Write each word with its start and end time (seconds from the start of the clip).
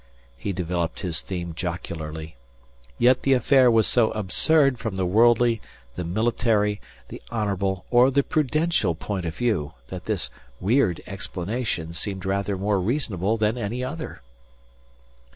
He 0.35 0.51
developed 0.51 1.01
his 1.01 1.21
theme 1.21 1.53
jocularly. 1.53 2.35
Yet 2.97 3.21
the 3.21 3.33
affair 3.33 3.69
was 3.69 3.85
so 3.85 4.09
absurd 4.13 4.79
from 4.79 4.95
the 4.95 5.05
worldly, 5.05 5.61
the 5.95 6.03
military, 6.03 6.81
the 7.09 7.21
honourable, 7.31 7.85
or 7.91 8.09
the 8.09 8.23
prudential 8.23 8.95
point 8.95 9.27
of 9.27 9.35
view, 9.35 9.73
that 9.89 10.05
this 10.05 10.31
weird 10.59 11.03
explanation 11.05 11.93
seemed 11.93 12.25
rather 12.25 12.57
more 12.57 12.81
reasonable 12.81 13.37
than 13.37 13.59
any 13.59 13.83
other. 13.83 14.23